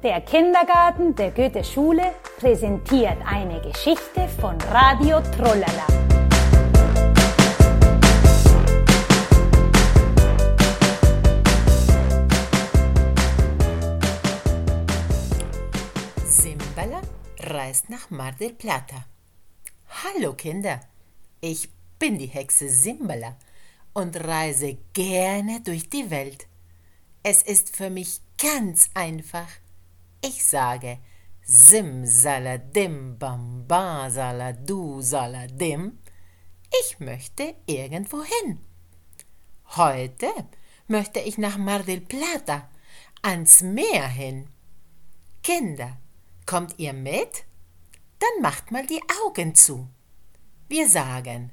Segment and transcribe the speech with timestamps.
[0.00, 5.86] Der Kindergarten der Goethe-Schule präsentiert eine Geschichte von Radio Trollala.
[16.24, 17.00] Simbala
[17.40, 19.04] reist nach Mar del Plata.
[20.04, 20.78] Hallo Kinder,
[21.40, 21.68] ich
[21.98, 23.34] bin die Hexe Simbala
[23.94, 26.46] und reise gerne durch die Welt.
[27.24, 29.48] Es ist für mich ganz einfach.
[30.20, 30.98] Ich sage
[31.42, 35.98] Sim saladim bam ba saladu saladim.
[36.80, 38.58] Ich möchte irgendwo hin.
[39.76, 40.28] Heute
[40.88, 42.68] möchte ich nach Mar del Plata,
[43.22, 44.48] ans Meer hin.
[45.42, 45.96] Kinder,
[46.44, 47.44] kommt ihr mit?
[48.18, 49.88] Dann macht mal die Augen zu.
[50.68, 51.52] Wir sagen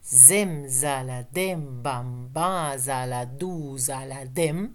[0.00, 4.74] Sim saladim bam ba saladu saladim.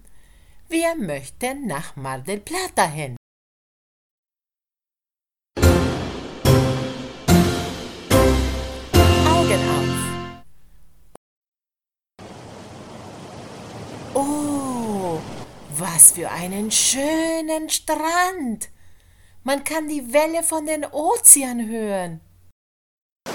[0.70, 3.18] Wir möchten nach Mar del Plata hin.
[15.96, 18.70] Was für einen schönen Strand.
[19.44, 22.20] Man kann die Welle von den Ozean hören.
[23.24, 23.32] Da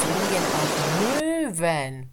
[0.00, 2.10] fliegen auch Möwen.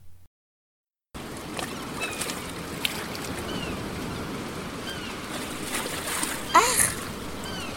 [6.54, 6.92] Ach,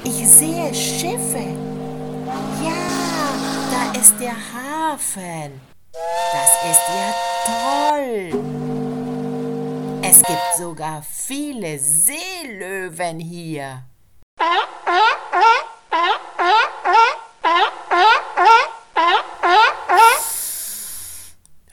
[0.02, 1.47] ich sehe Schiffe.
[2.64, 2.82] Ja,
[3.70, 5.75] da ist der Hafen.
[6.33, 7.14] Das ist ja
[7.47, 8.30] toll.
[10.03, 13.83] Es gibt sogar viele Seelöwen hier.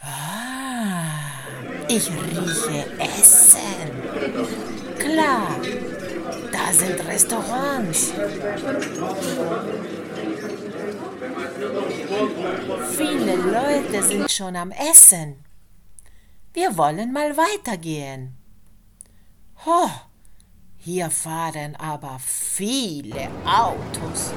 [0.01, 1.01] Ah,
[1.87, 3.91] ich rieche Essen.
[4.99, 5.55] Klar,
[6.51, 8.13] da sind Restaurants.
[12.97, 15.43] Viele Leute sind schon am Essen.
[16.53, 18.35] Wir wollen mal weitergehen.
[19.65, 19.89] Ho,
[20.77, 24.33] hier fahren aber viele Autos.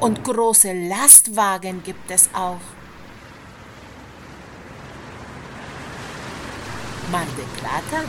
[0.00, 2.60] Und große Lastwagen gibt es auch.
[7.10, 8.04] Mar del Plata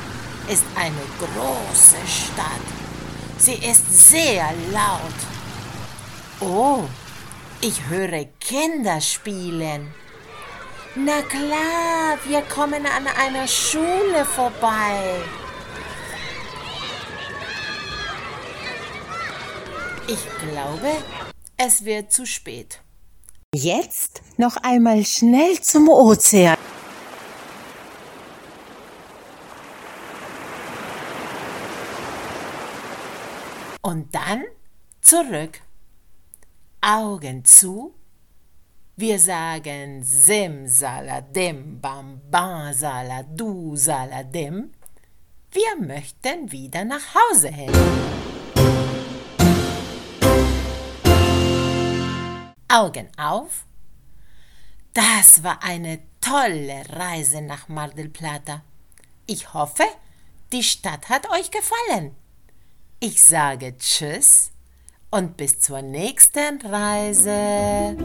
[0.48, 2.85] ist eine große Stadt.
[3.38, 5.20] Sie ist sehr laut.
[6.40, 6.84] Oh,
[7.62, 9.94] ich höre Kinder spielen.
[10.96, 15.22] Na klar, wir kommen an einer Schule vorbei.
[20.08, 20.92] Ich glaube,
[21.58, 22.80] es wird zu spät.
[23.54, 26.55] Jetzt noch einmal schnell zum Ozean.
[33.86, 34.44] Und dann
[35.00, 35.62] zurück.
[36.82, 37.94] Augen zu.
[38.96, 44.72] Wir sagen Sim saladim bam bam saladu saladim.
[45.52, 47.72] Wir möchten wieder nach Hause hin.
[52.68, 53.68] Augen auf.
[54.96, 58.64] Das war eine tolle Reise nach Mar del Plata.
[59.28, 59.86] Ich hoffe,
[60.52, 62.16] die Stadt hat euch gefallen.
[63.08, 64.50] Ich sage Tschüss
[65.12, 67.96] und bis zur nächsten Reise.